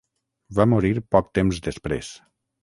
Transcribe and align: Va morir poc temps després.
Va 0.59 0.65
morir 0.71 0.91
poc 1.17 1.29
temps 1.41 1.61
després. 1.69 2.11